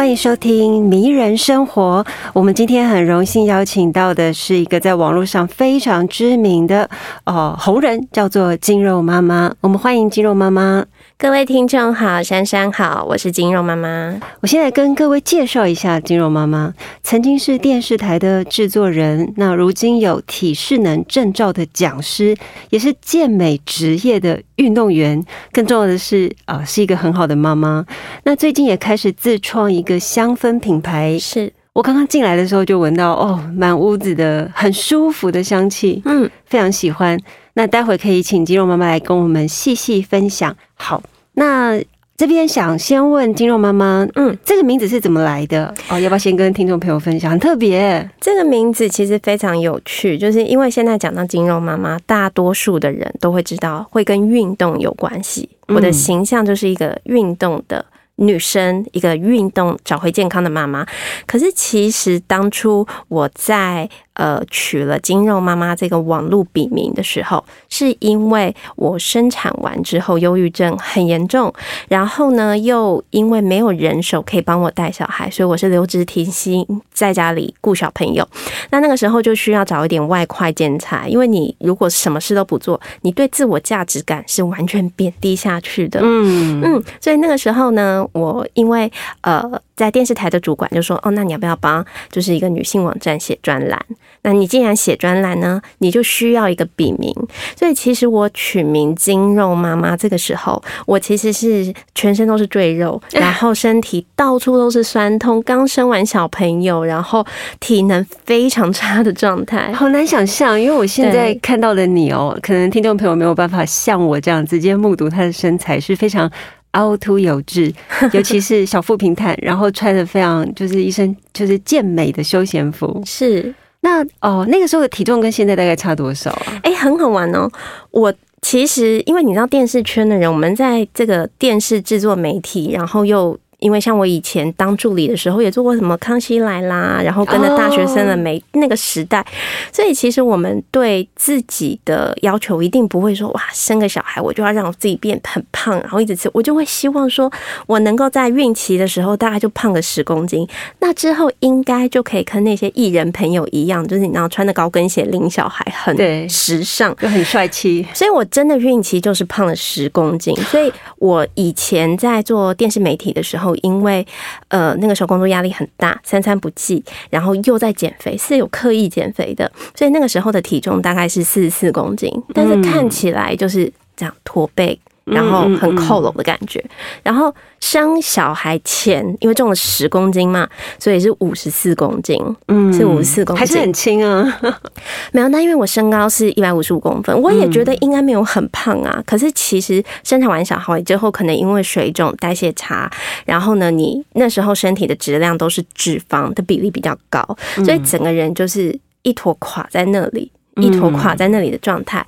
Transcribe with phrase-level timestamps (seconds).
[0.00, 2.02] 欢迎收听《迷人生活》。
[2.32, 6.88] 我们今天很荣幸邀请到的是一个在网络上非常知名的
[7.26, 9.54] 哦红人，叫做金肉妈妈。
[9.60, 10.86] 我们欢迎金肉妈妈。
[11.20, 14.18] 各位听众好，珊珊好，我是金肉妈妈。
[14.40, 22.34] 我现在跟各位介绍一下金肉妈妈，曾经是电视台的制作人，那如今有体适能证照的讲师，
[22.70, 25.22] 也是健美职业的运动员。
[25.52, 27.84] 更重要的是啊，是一个很好的妈妈。
[28.24, 37.18] 那最近也开始自创一个香氛品牌，是我刚刚进来的时候就闻到哦，满屋子的很舒服的香气，嗯，非常喜欢。
[37.54, 40.54] 那待会可以请肌肉妈妈来跟我们细细分享。
[40.74, 41.00] 好，
[41.34, 41.80] 那
[42.16, 45.72] 这边想先问肌肉妈妈，嗯，这个名字是怎么来的？
[45.88, 47.30] 哦，要不要先跟听众朋友分享？
[47.30, 55.48] 很特别，这个名字其实非常有趣，就是因为现在讲到肌肉妈妈，大多数的人都会知道会跟运动有关系。
[55.68, 57.84] 我的形象就是一个运动的
[58.20, 60.86] 女生，一个运动找回健康的妈妈。
[61.26, 63.88] 可是其实当初我在。
[64.20, 71.50] 呃，取了“金肉妈妈”这个网络笔名的时候，是因为我生产完之后忧郁症很严重，
[71.88, 78.28] 然后呢，又因为没有人手可以帮我带小孩，所以我是留职停薪在家里顾小朋友。
[78.68, 85.98] 那那个时候就需要找一点外快兼差，因为你如果什么事都不做，你对自我价值感是完全贬低下去的。
[86.02, 89.42] 嗯嗯，所以那个时候呢，我因为呃，
[89.74, 93.82] 在电视台的主管就说：“哦，那你要不要帮就是一个女性网站写专栏？”
[94.22, 97.14] 那你既然写专栏呢，你就需要一个笔名。
[97.56, 107.24] 所以其实我取名“金肉妈妈”这个时候，我其实是全身都是赘肉， 然后身体到处都是酸痛，刚生完小朋友，然后
[107.58, 110.60] 体能非常差的状态，好难想象。
[110.60, 116.30] 因为我现在看到的你哦，可能听众朋友没有办法像我这样直接目睹她的身材是非常
[116.72, 117.72] 凹凸有致，
[118.12, 123.54] 尤其是小腹平坦，然后穿的非常就是一身就是健美的休闲服，是。
[123.80, 126.60] 那哦，那个时候的体重跟现在大概差多少啊？
[126.62, 127.50] 哎，很好玩哦。
[127.90, 133.38] 我其实因为你知道电视圈的人，我们在这个电视制作媒体，然后又。
[133.60, 139.24] 因为像我以前当助理的时候，也做过什么《康熙来啦》，然后跟着大学生的每那个时代，
[139.72, 147.30] 所以其实我们对自己的要求一定不会说哇，生个小孩我就要让我自己变很胖，然后一直吃，我就会希望说
[147.66, 157.86] 我能够在孕期的时候大概就胖个十公斤，那之后应该就可以跟那些艺人朋友一样，就是你知道穿的高跟鞋领小孩很时尚，就很帅气。
[157.92, 163.49] 所以我真的孕期就是胖了十公斤，所以我以前在做电视媒体的时候。
[163.56, 164.06] 因为，
[164.48, 174.78] 呃，那个时候工作压力很大，三餐不济，然后又在减肥，是有刻意减肥的，所以那个时候的体重大概是四十四公斤，但是看起来就是这样驼背。
[175.10, 176.64] 然后很扣拢的感觉，
[177.02, 180.48] 然后生小孩前，因为重了十公斤嘛，
[180.78, 182.16] 所以是五十四公斤，
[182.48, 184.40] 嗯，是五十四公斤，还是很轻啊。
[185.12, 189.02] 没有，那因为我身高是一百五十五公分，我也觉得应该没有很胖啊。
[189.06, 192.90] 可是其实生产完小孩之后，可能因为水肿、代谢差，
[193.24, 197.24] 然后呢，你那时候身体的质量都是脂肪的比例比较高，
[197.64, 200.30] 所以整个人就是一坨垮在那里。
[200.56, 202.06] 一坨垮在那里的状态，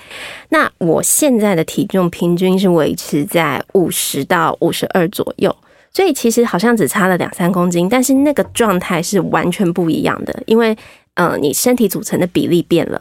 [0.48, 5.54] 那我现在的体重平均是维持在五十到五十二左右，
[5.92, 10.76] 所以其实好像只差了两三公斤，但是那个状态是完全不一样的，因为
[11.14, 13.00] 呃，你身体组成的比例变了。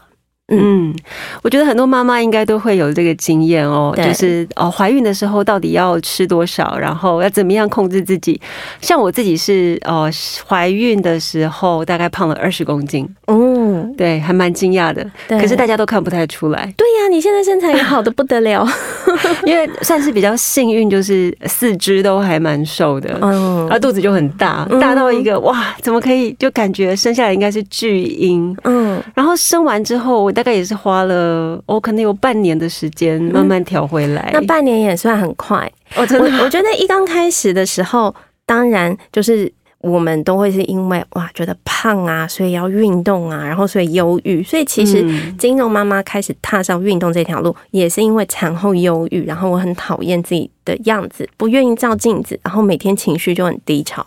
[0.52, 0.94] 嗯，
[1.42, 8.40] 我觉得很多妈妈应该都会有这个经验哦，就是哦，怀孕的时候到底要吃多少，然后要怎么样控制自己。
[8.82, 10.12] 像我自己是哦，
[10.46, 13.08] 怀孕的时候大概胖了二十公斤。
[13.28, 15.10] 嗯，对，还蛮惊讶的。
[15.30, 16.74] 可是大家都看不太出来。
[16.76, 18.68] 对呀，你现在身材也好的不得了，
[19.48, 28.54] 因为算是比较幸运，就是四肢都还蛮瘦的，嗯，然后肚子就很大，大到一个哇，怎么可以就感觉生下来应该是巨婴。
[28.66, 30.30] 嗯，然后生完之后我。
[30.42, 34.32] 大概也是花了，我可能有半年的时间慢慢调回来。
[34.34, 35.72] 那半年也算很快。
[35.96, 38.12] 我真的，我觉得一刚开始的时候，
[38.44, 39.52] 当然就是
[39.82, 44.42] 我们都会是因为哇觉得胖啊，所以要运动啊，然后所以忧郁。
[44.42, 45.06] 所以其实
[45.38, 50.50] 金融妈妈开始踏上运动这条路，也是因为产后忧郁，然后我很讨厌自己。
[50.76, 54.06] 的样子，不愿意照镜子，然后每天情绪就很低潮。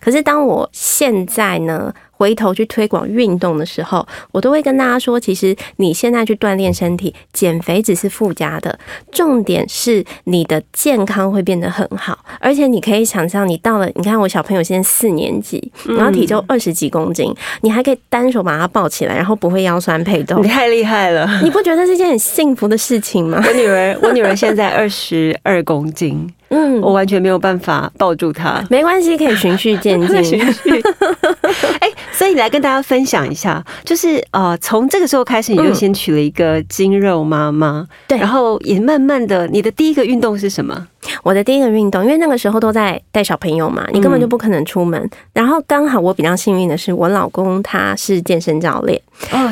[0.00, 1.94] 可是当我现在呢？
[2.14, 8.78] 回头去推广运动的时候，我都会跟大家说，其实你现在去锻炼身体、减肥只是附加的，
[9.10, 12.16] 重点是你的健康会变得很好。
[12.38, 21.28] 而且你可以想象，你到了，你看我小朋友现在四年级，然后体重二十几公斤，你还可以单手把他抱起来，然后不会腰酸背痛，你太厉害了！
[21.42, 23.42] 你不觉得是一件很幸福的事情吗？
[23.44, 26.28] 我女儿，我女儿现在二十二公斤。
[26.48, 28.62] 嗯，我完全没有办法抱住他。
[28.68, 30.08] 没关系，可以循序渐进。
[30.24, 30.82] 循序。
[31.80, 40.88] 哎，所以你来跟大家分享一下，就是呃，从这个时候开始，你就先娶了一个精肉妈妈，对，然后也慢慢的，你的第一个运动是什么？
[41.22, 45.10] 我的第一个运动，因为那个时候都在带小朋友嘛，你根本就不可能出门。
[45.32, 49.00] 然后刚好我比较幸运的是，我老公他是健身教练，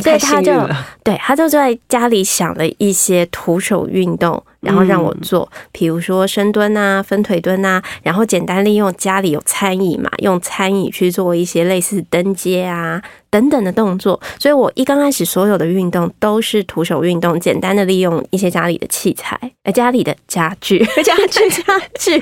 [0.02, 0.52] 所以他就
[1.02, 4.43] 对他就在家里想了一些徒手运动。
[4.61, 14.20] 然后让我做，比如说深蹲啊、分腿蹲啊，然后简单利用家里有餐椅嘛，用餐椅去做一些类似登阶啊等等的动作。
[14.38, 22.18] 所以我一刚开始所有的运动都是徒手运动，简单的利用一些家里的器材，呃，家里的家具、 家具、家具，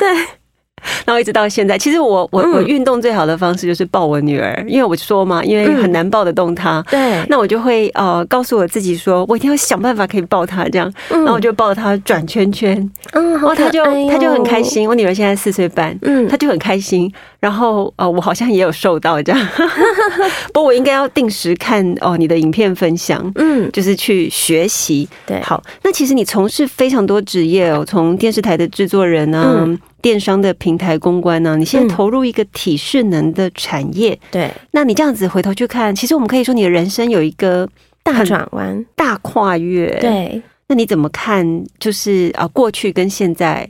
[0.00, 0.41] 对。
[1.06, 6.82] 然后一直到现在，其实我我我运动最好的方式就是抱我女儿，因为我说嘛，因为很难抱得动她。
[6.90, 10.92] 对，那我就会呃告诉我自己说，我一定要想办法可以抱她这样。
[11.08, 14.88] 然后我就抱她转圈圈，嗯，然后她就她就很开心。
[14.88, 17.12] 我女儿现在四岁半，嗯，她就很开心。
[17.40, 19.48] 然后呃，我好像也有受到这样，
[20.54, 25.08] 不过我应该要定时看哦你的影片分享，嗯，就是去学习。
[25.26, 29.68] 对，好，那其实你从事非常多职业哦，从电视台的制作人啊。
[30.02, 31.56] 电商的平台公关呢？
[31.56, 37.66] 你现在投入一个体适能的产业，对，那你这样子回头去看，其实我们可以说你的人生有一个
[38.02, 39.86] 大转弯、大跨越。
[40.00, 41.64] 对，那你怎么看？
[41.78, 43.66] 就是啊，过去跟现在，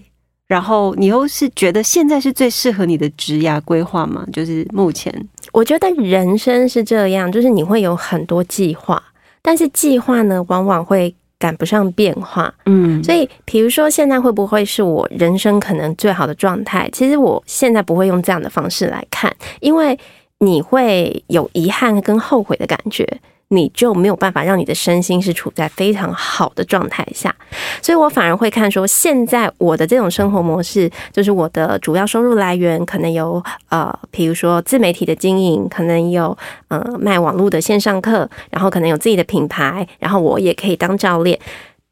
[0.46, 4.26] 然后你又是觉得现在是最适合你的职涯规划吗？
[4.32, 5.14] 就是目前，
[5.52, 9.02] 我觉得人生是这样，就是你会有很多计划，
[9.42, 11.14] 但是计划呢，往往会。
[11.42, 16.88] 赶不上变化，嗯，所以比如说现在会不会是我人生可能最好的状态？
[16.92, 19.98] 其实我现在不会用这样的方式来看，因为
[20.38, 23.04] 你会有遗憾跟后悔的感觉。
[23.52, 27.34] 你就没有办法让你的身心是处在非常好的状态下，
[27.82, 36.36] 所以我反而会看说，现在我的这种生活模式，就是我的主要收入来源可能有呃，比如说自媒体的经营，可能有
[36.68, 41.38] 呃卖网络的线上课，然后可能有自己的品牌，然后我也可以当教练，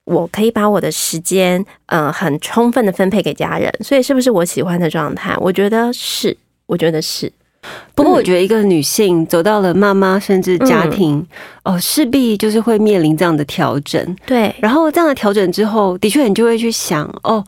[0.05, 5.37] 我可以把我的时间呃很充分的分配给家人，所以是不是我喜欢的状态？
[5.37, 6.35] 我觉得是，
[6.65, 7.31] 我觉得是。
[7.95, 11.27] 不过，我觉得一个女性走到了妈妈甚至家庭，
[11.65, 14.17] 哦，势必就是会面临这样的调整。
[14.27, 17.45] 对，然后这样的调整之后，的确你就会去想，哦。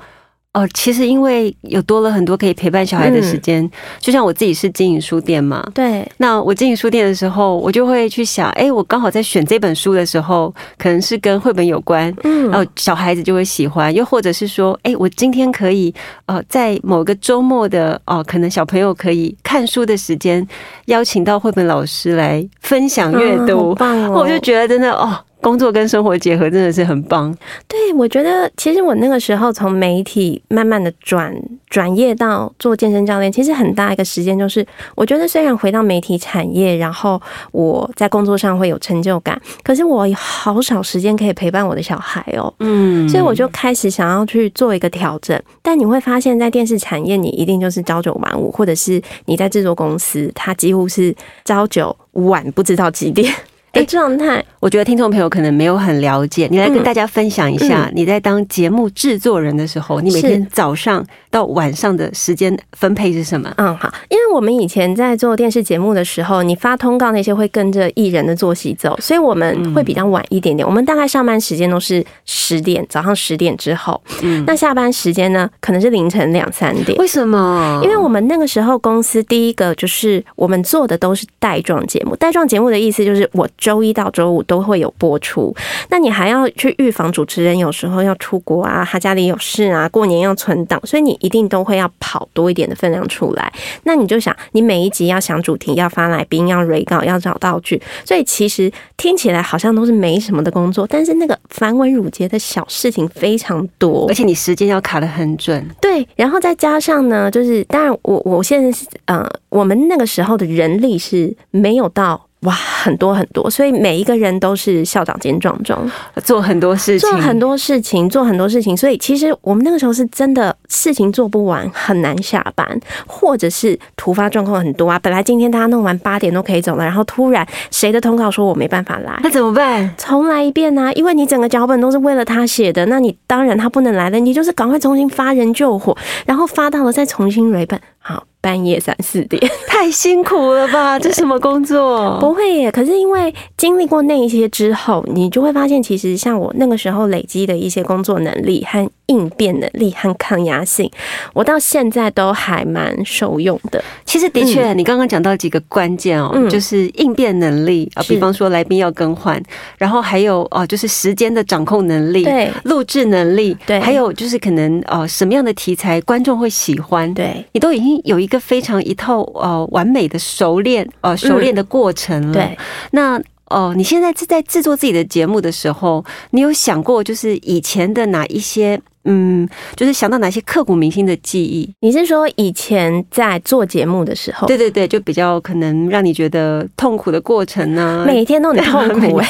[0.52, 3.66] 哦，其实因为有多了很多可以陪伴小孩的时间，
[3.98, 6.06] 就像我自己是经营书店嘛，对。
[6.18, 15.94] 那我经营书店的时候，我就会去想，哎，我刚好在选这本书的时候，可能是跟绘本有关，嗯，然后小孩子就会喜欢，又或者是说，哎，我今天可以，
[16.26, 20.46] 呃，在某个周末的哦，可能小朋友可以看书的时间，
[20.84, 24.20] 邀请到绘本老师来分享阅读，棒哦！
[24.20, 25.18] 我就觉得真的哦。
[25.42, 27.36] 工作跟生活结合真的是很棒。
[27.66, 31.34] 对，我觉得其实我那个时候从媒体慢慢的转
[31.68, 37.20] 转业到做健身教练，其实很大一个时间就是，我觉得虽然回到媒体产业，然后
[37.50, 42.54] 我在工作上会有成就感，可是我好少时间可以陪伴我的小孩哦。
[42.60, 45.36] 嗯，所以我就开始想要去做一个调整。
[45.60, 51.12] 但你会发现在电视产业，你一定就是朝九晚五，或者是你在制作公司，它几乎是
[51.44, 53.34] 朝九晚不知道几点。
[53.72, 63.50] 的状态，我觉得听众朋友可能没有很了解，你来跟大家分享一下，你在当节目制作人的时候，你每天早上到晚上的时间分配是什么？
[63.56, 70.66] 嗯，好，因为我们以前在做电视节目的时候，你发通告那些会跟着艺人的作息走，所以我们会比较晚一点点。
[70.66, 73.98] 我们大概上班时间都是十点，早上十点之后。
[74.22, 76.98] 嗯，那下班时间呢，可能是凌晨两三点。
[76.98, 77.80] 为什么？
[77.82, 83.48] 因为我们那个时候公司第一个就是我们做的都是带状节目，带状节目的意思就是我。
[83.62, 85.54] 周一到周五都会有播出，
[85.88, 93.52] 那你还要去预防主持人有时候要出国啊，他家里有事啊，过年要存档，所以你一定都会要跑多一点的分量出来。
[93.84, 105.64] 那你就想，你每一集要想主题，要发来宾，要 re 稿，要找道具，所以其实听起来好像都是没什么的工作，但是那个繁文缛节的小事情非常多，而且你时间要卡的很准。
[105.80, 112.26] 对，然后再加上呢，就是当然我我现在是呃，我们那个时候的人力是没有到。
[112.42, 115.88] 哇，很多很多，所以每一个人都是校长兼壮壮，
[116.24, 118.76] 做很多事情，做很多事情，做很多事情。
[118.76, 122.66] 所以其实我们那个时候是真的事情做不完，很难下班，
[123.06, 124.98] 或者是突发状况很多啊。
[124.98, 129.94] 本来今天大家弄完八点都可以走了，然后突然谁的通告说我没办法来，那怎么办？
[129.96, 130.92] 重来一遍啊？
[130.94, 135.96] 因为你整个脚本都是为了他写的，那你当然他不能来了，你就是赶快重新发人救火，
[136.26, 137.80] 然后发到了再重新 r 本。
[138.00, 138.24] 好。
[138.42, 140.98] 半夜三四点， 太辛苦了吧？
[141.00, 142.18] 这什么工作？
[142.20, 142.70] 不会耶。
[142.70, 150.90] 可是因为经历过那一些之后，你就会发现，其实像我那个时候累积的一些工作能力和应变能力和抗压性，
[151.32, 153.82] 我到现在都还蛮受用的。
[154.04, 159.40] 其实的确，你刚刚讲到几个关键哦，就是应变能力啊，比方说来宾要更换，
[159.78, 167.44] 然后还有哦，就是时间的掌控能力，对，录制能力，对，还有就是可能呃什么样的题材观众会喜欢，对。
[167.52, 168.26] 你都已经有一。
[168.32, 172.32] 个非常一套呃完美的熟练呃熟练的过程了。
[172.32, 172.56] 对，
[172.92, 173.20] 那
[173.52, 181.68] 哦，你现在是在制作自己的节目的时候，你有想过就是以前的哪一些嗯，就是想到哪些刻骨铭心的记忆？
[181.80, 184.46] 你是说以前在做节目的时候？
[184.46, 188.04] 对对对，就比较可能让你觉得痛苦的过程呢？
[188.06, 189.28] 每天都很痛苦哎。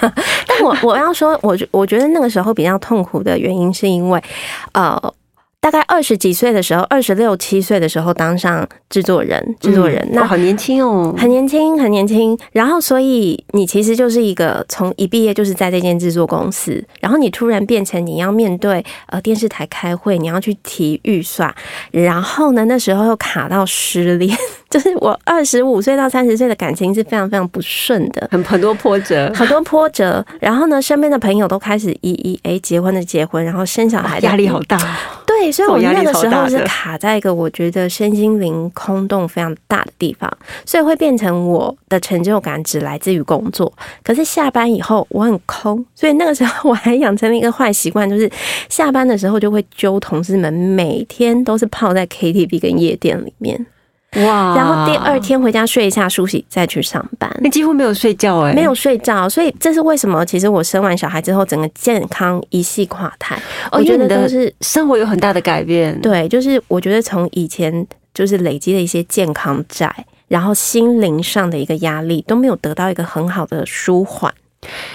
[0.46, 4.22] 但我我要说，我我觉得那个时候比较痛苦的原因是因为
[4.72, 5.00] 呃。
[5.60, 12.36] 大概二十几岁的时候，二十六七岁的时候当上制作人，制作人那好年轻哦，很年轻，很年轻。
[12.52, 21.54] 然后，所以你其实就是一个从一毕业就是在这间制作公司，然后你突然变成你要面对呃电视台开会，你要去提预算，
[21.90, 24.34] 然后呢，那时候又卡到失恋。
[24.70, 30.24] 就是我二十五岁到三十岁的感情是非常非常不顺的，很很多波折，很多波折。
[30.40, 34.78] 然后呢，身边的朋友都开始一一哎结婚的结婚，然后生小孩，压力好大。
[35.40, 40.30] 对，所以我那个时候是卡在一个我觉得身心灵空洞非常大的地方，
[40.66, 43.72] 所以会变成我的成就感只来自于工作。
[44.04, 48.30] 可是下班以后我很空，所以那个时候我还养成了一个坏习惯，就是
[48.68, 53.66] 下班的时候就会揪同事们，每天都是泡在 KTV 跟夜店里面。
[54.16, 54.56] 哇！
[54.56, 57.30] 然后第二天回家睡一下梳洗，再去上班。
[57.40, 60.26] 你几乎没有睡觉哎，没有睡觉，所以这是为什么？
[60.26, 63.40] 其实我生完小孩之后，整个健康一系垮台。
[63.70, 65.98] 我觉得都是生活有很大的改变。
[66.00, 69.94] 对，就是我觉得从以前就是累积的一些健康债，
[70.26, 74.34] 然后心灵上的一个压力都没有得到一个很好的舒缓。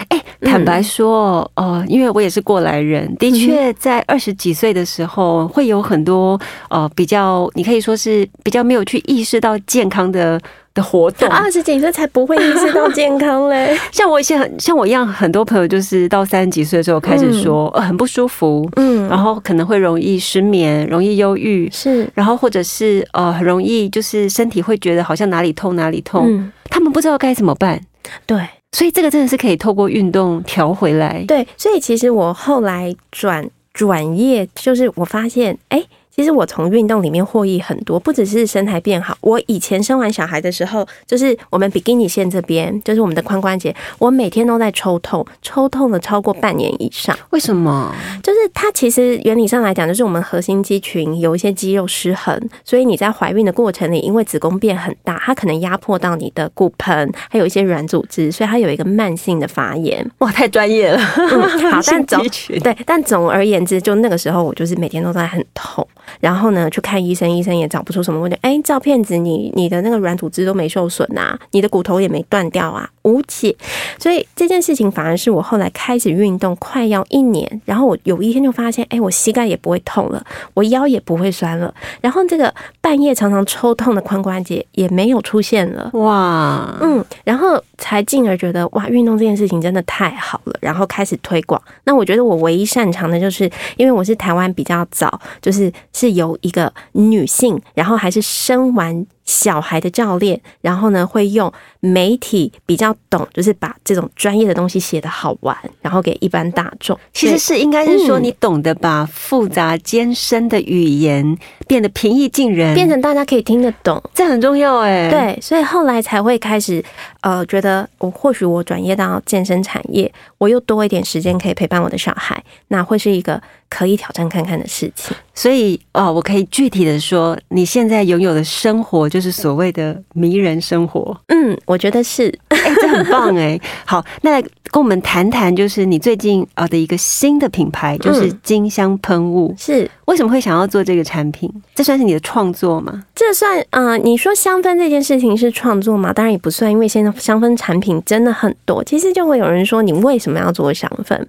[0.10, 10.39] 哎，坦白说，呃，因为我也是过来人，的确在二十几岁的时候，会有很多呃比较，你可以说是比较没有去意识到健康的
[10.75, 11.27] 的活动。
[11.29, 13.75] 二十几岁才不会意识到健康嘞。
[13.91, 27.81] 像我一些很像我一样，很多朋友就是到三十几岁的时候开始说，呃，很不舒服，嗯，然后可能会容易失眠，容易忧郁，是，然后或者是呃，很容易就是身体会觉得好像哪里痛哪里痛，他们不知道该怎么办，
[28.27, 28.38] 对。
[28.75, 31.24] 所以这个真的是可以透过运动调回来。
[31.25, 35.82] 对，所以其实我后来转转业，就是我发现，哎。
[36.15, 39.17] 其实我从运动里面获益很多，不只是身材变好。
[39.19, 47.13] 我以前生完小孩的时候，就是我们比基尼线这边，就是我们的髋关节，我每天都在抽痛，抽痛了超过半年以上。
[47.31, 47.93] 为什么？
[48.24, 60.10] 就是它其实原理上来讲，就是我们核心肌群有一些肌肉失衡，所以你在怀孕的过程里，因为子宫变很大，它可能压迫到你的骨盆，还有一些软组织，所以它有一个慢性的发炎。
[60.19, 60.98] 哇，太专业了。
[60.98, 62.25] 好，但总
[62.63, 65.86] 对，但总而言之，就那个时候，我就是每天都在很痛。
[66.19, 68.38] 然后呢，去看医生，医生也找不出什么问题。
[68.41, 73.55] 哎，照片子，你你的那个软组织都没受损啊，你的骨头也没断掉啊，无解。
[74.00, 85.89] 所以这件事情反而是我后来开始运动，快要一年，然后我有一天就发现，哎，我膝盖也不会痛了，我腰也不会酸了，然后这个半夜常常抽痛的髋关节也没有出现了。
[85.93, 91.62] 哇，嗯，然后才进而觉得，哇，运动这件事情真的太好了，然后开始推广。
[91.85, 99.08] 那我觉得我唯一擅长的就是，因为我是台湾比较早，就是是由一个女性，然后还是生完。
[99.25, 106.96] 小孩的教练，然后呢，会用媒体比较懂，就是把这种专业的东西写得好玩，然后给一般大众。
[107.12, 111.36] 其实是应该是说，你懂得把复杂艰深的语言
[111.66, 115.10] 变得平易近人，变成大家可以听得懂，这很重要哎。
[115.10, 116.86] 对，所以后来才会开始，
[117.22, 123.42] 呃，觉得我或许我转业到健身产业，我又多一点时间可以陪伴我的小孩，那会是一个。
[123.69, 131.15] 可以挑战看看的事情，所以哦，我可以具体的说，你现在拥有的生活就是所谓的迷人生活。
[131.27, 133.60] 嗯，我觉得是，哎，这很棒哎。
[133.86, 134.41] 好，那来
[134.72, 139.53] 跟我们谈谈，就是你最近啊的一个新的品牌，就是金香喷雾。
[139.57, 141.51] 是为什么会想要做这个产品？
[141.74, 143.03] 这算是你的创作吗？
[143.13, 143.98] 这算啊？
[143.98, 146.13] 你说香氛这件事情是创作吗？
[146.13, 148.84] 当然也不算，因为现在香氛产品真的很多。
[148.84, 151.19] 其实就会有人说，你为什么要做香氛？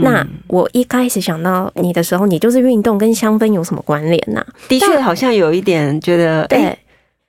[0.00, 4.44] 那我一开始想到你的时候，你就是运动跟香氛有什么关联呢？
[4.68, 6.76] 的确，好像有一点觉得，对，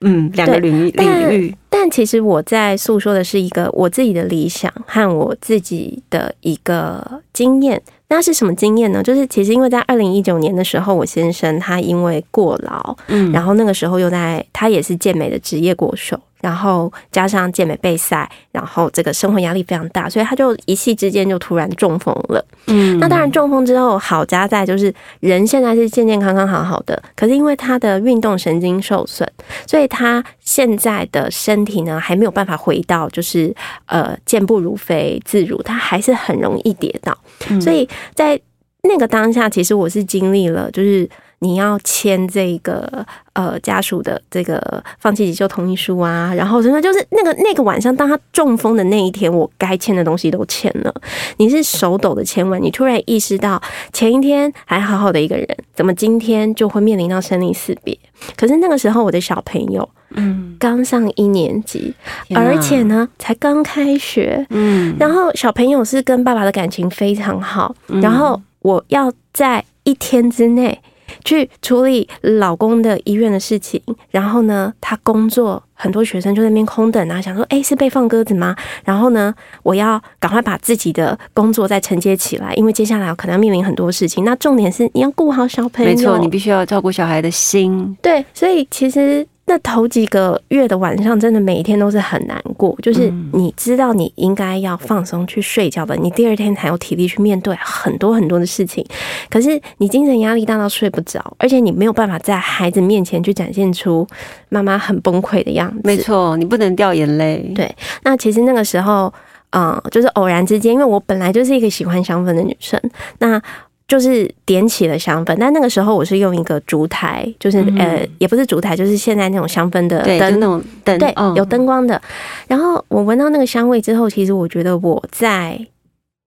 [0.02, 1.56] 嗯，两个领域领域。
[1.70, 7.82] 但其实我在诉说的是一个我自己的理想和我自己的一个经验。
[8.10, 9.02] 那是什么经验呢？
[9.02, 16.20] 就是其实因为在二零一九年的时候，我先生他因为过劳，嗯，然后那个时候又在他也是健美的职业国手。
[16.44, 22.46] 然后加上健美备赛，然后这个生活压力非常大，所以他就一气之间就突然中风了。
[22.68, 29.26] 嗯，那当然中风之后好加在就是人现在是健健康康好好的，可是因为他的运动神经受损，
[29.66, 37.18] 所以他现在的身体呢还没有办法回到就是呃健步如飞自如，他还是很容易跌倒。
[37.62, 38.38] 所以在
[38.82, 41.10] 那个当下，其实我是经历了就是。
[41.44, 50.94] 你要签这个呃家属的这个放弃急救同意书啊，然后什么就是那个那个晚上，当他中风的那一天，我该签的东西都签了。
[51.36, 55.46] 你是手抖的签完，你突然意识到前一天还好好的一个人，
[55.76, 57.98] 怎么今天就会面临到生离死别？
[58.38, 61.94] 可是那个时候我的小朋友嗯刚上一年级，
[62.34, 70.80] 而且呢才刚开学嗯，然后小朋友是跟爸爸的感情非常好，然后我要在一天之内。
[71.24, 78.56] 去处理老公的医院的事情，然后呢，他工作很多学生就在那边空等啊，想说，哎，是被放鸽子吗？
[78.84, 84.24] 然后呢，我要赶快把自己的工作再承接起来，因为接下来可能要面临很多事情。
[84.24, 87.98] 那重点是你要顾好小朋友，没错，你必须要照顾小孩的心。
[88.02, 89.26] 对，所以其实。
[89.46, 92.74] 那头几个月的晚上，真的每一天都是很难过。
[92.82, 98.86] 就是你知道你应该要放松去睡觉的，你第二天才有体力去面对很多很多的事情。
[99.30, 104.08] 可是你精神压力大到睡不着，而且你没有办法在孩子面前去展现出
[104.48, 105.82] 妈妈很崩溃的样子。
[105.84, 107.52] 没错，你不能掉眼泪。
[107.54, 109.14] 对，那其实那个时候，
[109.52, 112.80] 嗯，就是偶然之间，因为我本来就是一个喜欢香氛的女生，
[113.20, 113.42] 那。
[113.88, 122.02] 就是点起了香氛，但那个时候我是用一个烛台，就是呃，也不是烛台，就是现在那种香氛的灯，那种灯，对，有灯光的。
[122.48, 125.68] 然后我闻到那个香味之后，其实我觉得我在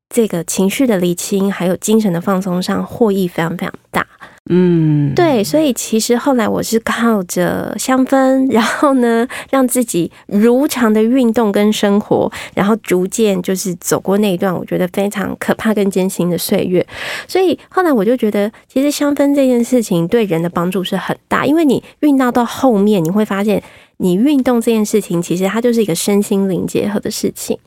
[0.09, 4.07] 这个情绪的理清还有精神的放松上获益非常非常大。
[4.48, 16.87] 嗯，对，所以其实后来我是靠着香氛，然后呢，让自己如常的运动跟生活，然后逐渐就是走过那一段我觉得非常可怕跟艰辛的岁月。
[17.26, 23.61] 所以后来我就觉得，其实香氛这件事情对人的帮助是很大，因为你运到到后面，你会发现，
[23.96, 27.59] 你运动这件事情其实它就是一个身心灵结合的事情。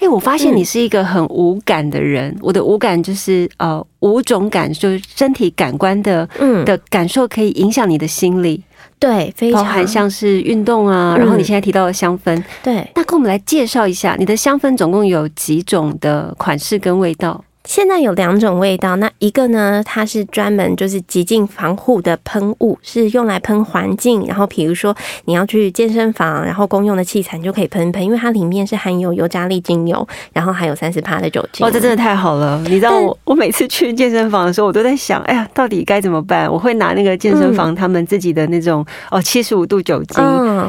[0.00, 2.36] 哎，我发现你是一个很无感的人。
[2.40, 8.62] 我的无感就是呃，五种感，就是身体感官的，嗯，的感受可以影响你的心理。
[8.98, 17.44] 对，非常包含像是运动啊，然后你现在提到的香氛，对，那跟我们来介绍一下，你的香氛总共有几种的款式跟味道？
[17.64, 24.26] 现在有两种味道，那一个呢，它是专门就是极净防护的喷雾，是用来喷环境。
[24.26, 31.66] 然后比如说你要去健身房，然后公用的器材你就可以喷喷，因为它里面是含有尤加利精油，然后还有三十帕的酒精。
[31.66, 32.60] 哦，这真的太好了！
[32.66, 36.50] 你知道我我每次去健身房的时候，我都在想，哎呀，到底该怎么办？
[36.52, 40.22] 我会拿那个健身房他们自己的那种哦七十五度酒精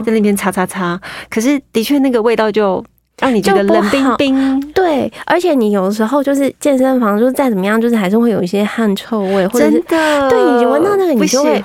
[0.05, 2.83] 在那边擦擦擦，可是的确那个味道就。
[3.21, 11.63] 让你觉得冷冰冰，对，而且你有的时候就是健身房，就是再怎么样，就是还是会有一些汗臭味，或者是对你闻到那个你就会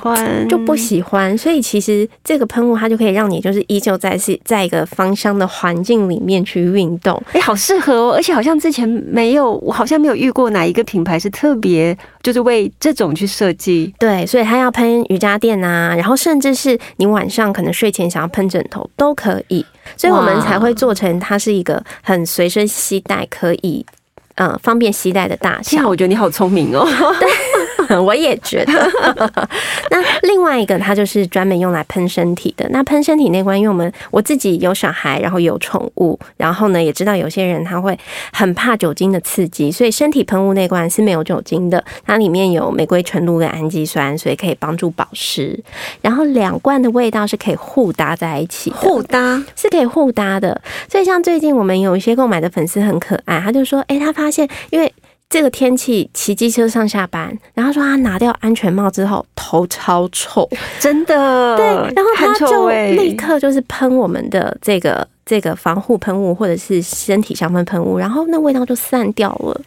[0.48, 1.36] 就不喜欢。
[1.36, 8.12] 所以其实这个喷雾它就可以让你就是依旧在是在一个芳香的环境里面去运动，哎，好适合哦！
[8.14, 13.94] 而且好像之前没有，我好像没有遇过哪一个品牌是特别就是为这种去设计。
[13.98, 19.64] 对，所以它要喷瑜伽垫啊，然后甚至是你晚上可能睡前想要喷枕头都可以。
[19.96, 23.84] 所以我们才会做成它是一个很随身携带，可以
[24.36, 25.88] 嗯方便携带的大小。
[25.88, 26.86] 我觉得你好聪明哦。
[28.00, 28.72] 我也觉得，
[29.90, 32.68] 那另外一个它就是专门用来喷身体的。
[32.70, 37.98] 那喷身体那关，因为我们我自己有小孩，然后有宠物，然后呢也知道有些人他会
[38.32, 45.58] 很怕酒精的刺激，所以身体喷雾那关是没有酒精的，它里面有玫瑰纯露跟氨基酸，所以可以帮助保湿。
[46.00, 50.60] 然后两罐的味道是可以互搭在一起，互搭是可以互搭的。
[50.88, 54.92] 所以像最近我们有一些购买的粉丝很可爱，他就说，哎，他发现因为。
[55.30, 60.46] 这个天气骑机车上下班，然后说他拿掉安全帽之后头超臭，
[60.80, 61.56] 真的。
[61.56, 69.60] 对，然后他就立刻就是喷我们的这个这个防护喷雾或者是身体香氛喷雾，然后那味道就散掉了。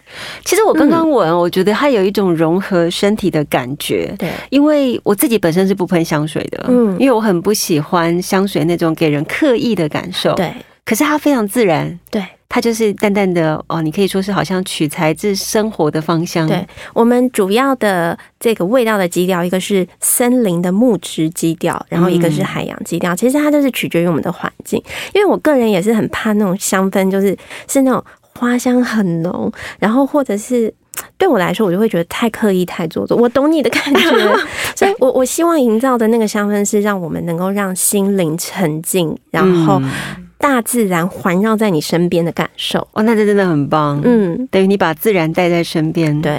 [0.43, 4.13] 其实我刚刚闻，我觉得它有一种融合身体的感觉。
[4.19, 12.21] 对，因为我自己本身是不喷香水的，嗯因为我很不喜欢香水那种给人刻意的感受。，对可是它非常自然，对
[12.53, 16.47] 它就是淡淡的哦，你可以说是好像取材自生活的芳香。
[16.47, 16.63] 对，
[16.93, 23.15] 我们主要的这个味道的基调，一个是森林的木质基调，然后一个是海洋基调。
[23.15, 24.79] 其实它就是取决于我们的环境，
[25.15, 27.35] 因为我个人也是很怕那种香氛，就是
[27.67, 28.03] 是那种
[28.35, 30.71] 花香很浓，然后或者是。
[31.17, 33.17] 对我来说，我就会觉得太刻意、太做作。
[33.17, 34.37] 我懂你的感觉，
[34.77, 42.85] 所以我我希望营造的那个香氛是让我们能够让心灵沉静，然后嗯大自然环绕在你身边的感受。
[42.91, 44.01] 哦，那这真的很棒。
[44.03, 46.33] 嗯，嗯，等于你把自然带在身边。，对。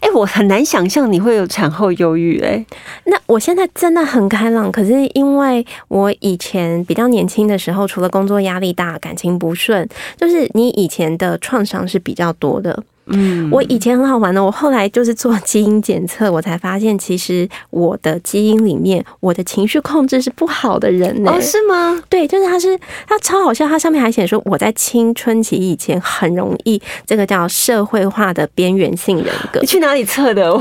[0.00, 2.40] 哎，我很难想象你会有产后忧郁。
[2.42, 2.64] 哎，
[3.06, 12.80] 那我现在真的很开朗，可是因为我以前比较年轻的时候，除了工作压力大、感情不顺，就是你以前的创伤是比较多的。
[13.12, 22.00] 嗯，我以前很好玩的，我后来就是做基因检测，我才发现其实我的基因里面，我的情绪控制是不好的人呢、哦，是吗？
[22.10, 29.66] 对，就是他是他超好笑，他上面还写说我在青春期以前很容易这个叫社会化的边缘性人格你。
[29.66, 30.52] 去哪里测的？
[30.52, 30.60] 我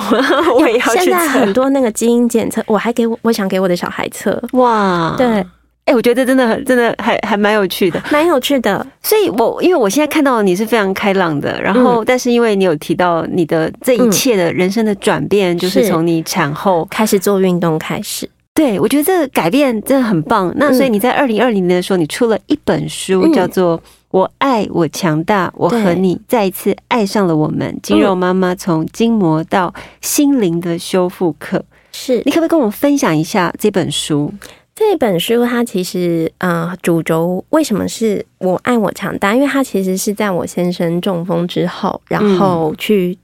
[0.57, 1.49] 我也要去现在很。
[1.49, 5.43] 多那个基因检测，我还给我我想给我的小孩测，哇，对，
[5.89, 7.99] 哎，我觉得真的很真的还还蛮有趣的。
[8.11, 8.85] 蛮有趣的。
[9.01, 20.53] 所以我因为我现在看到你是非常开朗的，然后、但是因为你有提到你的这一切的人生的转变，就是是从你产后，开始做运动开始，对我觉得这个改变真的很棒。
[20.57, 23.75] 那所以你在二零二零年的时候，你出了一本书，嗯叫做
[24.11, 31.65] 《我爱我强大，我和你再一次爱上了我们》，金肉妈妈从筋膜到心灵的修复课。
[31.91, 34.31] 是你可不可以跟我们分享一下这本书？
[34.79, 39.35] 这本书它其实呃主轴为什么是我爱我强大？
[39.35, 43.17] 因为它其实是在我先生中风之后，然后去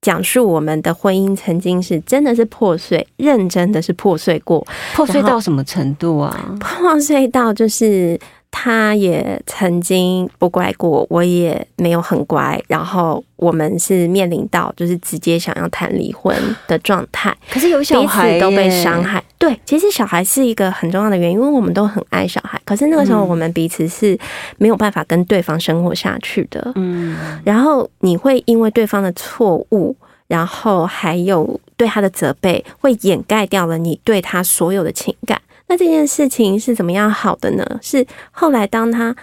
[0.00, 6.56] 讲述我们的婚姻曾经是真的是破碎，认真的是破碎过，破碎到什么程度啊？
[6.58, 8.18] 破碎到就是
[8.56, 16.32] 他也曾经不乖过，我也没有很乖，然后我们是面临到就是直接想要谈离婚
[16.68, 17.36] 的状态。
[17.50, 19.20] 可是有小彼孩此都被伤害。
[19.36, 24.16] 对，其实小孩是一个很重要的原因，因为我们都很爱小孩，可是那个时候嗯我们彼此是
[24.56, 26.70] 没有办法跟对方生活下去的。
[26.76, 29.96] 嗯，然后你会因为对方的错误，
[30.28, 35.40] 然后还有对他的责备，会掩盖掉了你对他所有的情感。
[35.66, 37.64] 那这件事情是怎么样好的呢？
[37.82, 39.14] 是后来当他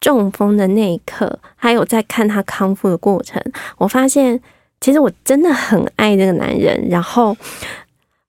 [0.00, 3.42] 中风的那一刻，还有在看他康复的过程，
[3.78, 4.40] 我发现
[4.80, 7.36] 其实我真的很爱这个男人，然后。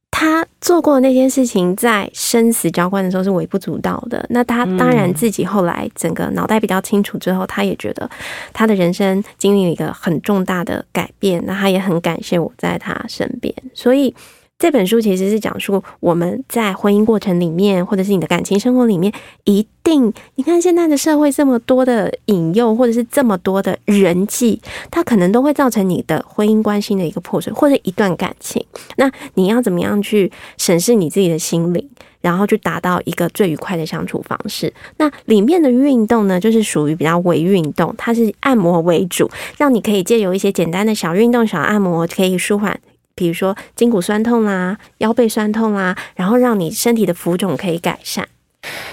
[0.10, 4.25] 他做过的那件事情，在生死交关的时候是微不足道的。
[4.32, 8.10] 那他当然自己后来整个脑袋比较清楚之后，他也觉得
[8.51, 11.43] 他的人生经历了一个很重大的改变。
[11.45, 13.53] 那他也很感谢我在他身边。
[13.75, 14.12] 所以
[14.59, 28.65] 这本书其实是讲述我们在婚姻过程里面，或者是你的感情生活里面，一定你看现在的社会这么多的引诱，或者是这么多的人际，它可能都会造成你的婚姻关系的一个破碎，或者一段感情。
[28.95, 31.87] 那你要怎么样去审视你自己的心灵，
[32.21, 34.73] 然后去达到一个最愉快的相处方式？
[34.97, 42.79] 那里面的运动呢，就是属于比较微运动，它是按摩为主，让你可以借由一些简单的小运动、小按摩，可以舒缓。
[43.17, 48.25] 比如说筋骨酸痛啦、腰背酸痛啦，然后让你身体的浮肿可以改善。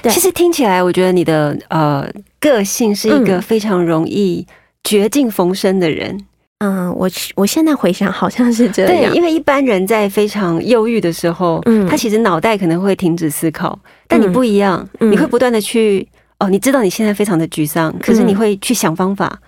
[0.03, 2.09] 对其实听起来，我觉得你的呃
[2.41, 4.47] 个性是一个嗯非常容易
[4.83, 6.27] 绝境逢生的人。
[6.59, 9.15] 嗯，我我现在回想好像是这对，样。
[9.15, 16.07] 因为一般人在非常忧郁的时候，嗯他其实脑袋可能会停止思考，但你嗯不一样，嗯你会不断的去
[16.39, 19.39] 哦，你知道你现在非常的沮丧，可是你嗯会去想方法，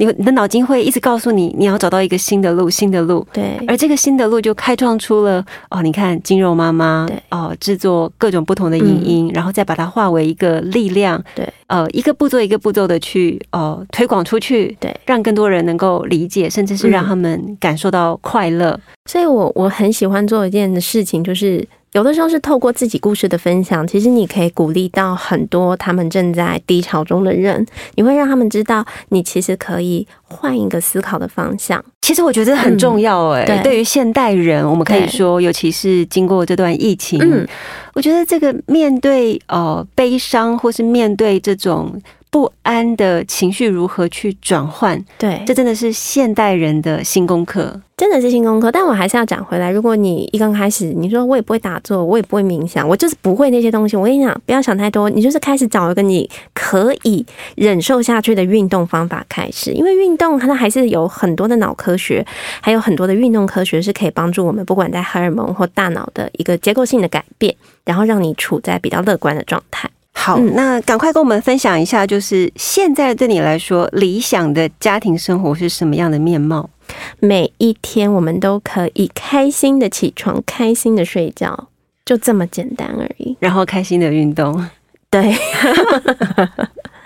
[0.00, 3.24] 你会你的脑筋会一直告诉你，你要找到一个新的路，新的路。
[3.34, 7.16] 对，而这个新的路就开创出了哦，你看金肉妈妈对。
[7.16, 18.80] 嗯哦，制作各种不同的影音，然后再把它化为一个力量，对，呃，一个步骤一个步骤的去呃推广出去，对，让更多人能够理解，甚至是让嗯他们感受到快乐。
[19.04, 31.84] 所以我我很喜欢做一件事情，就是有的时候是透过自己故事的分享，其实你可以鼓励到很多他们正在低潮中的人，你会让他们知道，你其实可以换一个思考的方向。
[32.02, 33.46] 其实我觉得很重要哎、嗯。
[33.46, 35.08] 对对于现代人，我们可以对。
[35.08, 37.46] 说，尤其是经过这段疫情，嗯。
[37.94, 42.00] 我觉得这个面对呃悲伤，或是面对这种
[42.30, 45.04] 不安的情绪如何去转换？
[45.18, 47.80] 对，这真的是现代人的新功课。
[47.96, 49.70] 真的是新功课，但我还是要讲回来。
[49.70, 53.94] 如果你一刚开始你说我也不会打坐，我也不会冥想，我就是不会那些东西。
[53.94, 59.72] 我跟你讲，不要想太多，你就是开始找一个你可以忍受下去的运动方法开始。
[59.72, 62.24] 因为运动它还是有很多的脑科学，
[62.62, 69.90] 还有很多的运动科学是可以帮助我们，不管在荷尔蒙或大脑的一个结构性的改变，然后让你处在比较乐观的状态。
[70.22, 76.68] 好，那赶快跟我们分享一下，就是现在对你来说理想的家庭生活是什么样的面貌？
[77.20, 81.68] 每一天我们都可以开心的起床，开心的睡觉，
[82.04, 83.34] 就这么简单而已。
[83.40, 84.62] 然后开心的运动，
[85.08, 85.34] 对。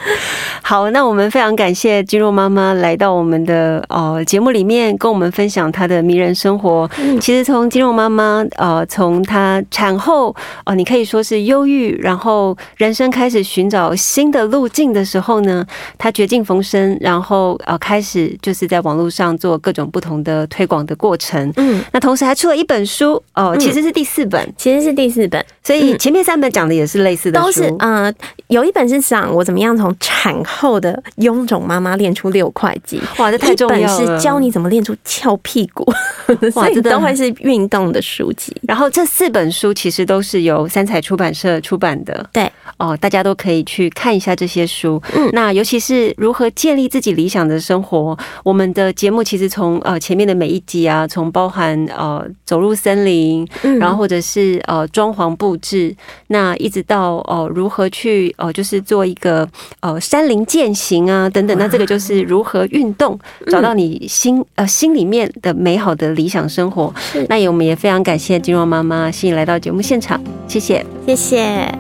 [0.63, 6.89] 好，那我们非常感谢金肉妈妈来到我们的呃节目里面，跟我们分享她的迷人生活。
[7.21, 15.65] 其实从金肉妈妈呃从她产后哦，你可以说是忧郁，然后人生开始寻找新的路径的时候呢，
[15.99, 21.53] 她绝境逢生，然后呃开始就是在网络上做各种不同的推广的过程。
[21.57, 28.13] 嗯，那同时还出了一本书哦，其实是第四本，其实是第四本，所以前面三本讲的也是类似的，都是呃
[28.49, 34.19] 有一本是讲我怎么样从产后的臃肿妈妈练出六块肌，哇，这太重要了！
[34.19, 35.85] 是教你怎么练出翘屁股，
[36.55, 38.55] 哇，这都会是运动的书籍。
[38.67, 45.01] 然后这四本书其实都是由三彩出版社出版的，对哦，大家都可以去看一下这些书。
[45.15, 53.47] 嗯，那尤其是如何建立自己理想的生活，我们的节目其实从呃前面的每一集啊，从包含呃走入森林，
[53.79, 55.95] 然后或者是呃装潢布置，
[56.29, 59.49] 那一直到哦如何去哦就是做一个。
[59.85, 63.19] 呃，山林践行啊，等等，那这个就是如何运动，
[63.49, 66.91] 找到你心呃心里面的美好的理想生活。
[67.29, 70.19] 那也我们也非常感谢金若妈妈，吸引来到节目现场，
[70.49, 71.71] 谢谢，谢谢。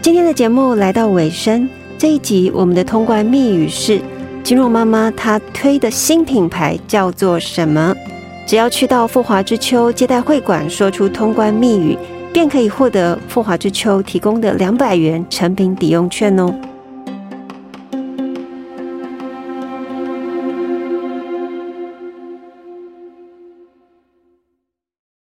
[0.00, 4.00] 今天的节目来到尾声，这一集我们的通关密语是
[4.42, 7.94] 金若妈妈她推的新品牌叫做什么？
[8.46, 11.98] 只要去到富华之秋接待会馆，说出通关密语。
[12.32, 16.71] 便可以获得富华之秋提供的两百元成品抵用券哦。